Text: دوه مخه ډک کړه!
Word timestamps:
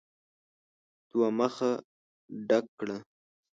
دوه 1.09 1.29
مخه 1.39 1.71
ډک 2.47 2.65
کړه! 2.79 2.97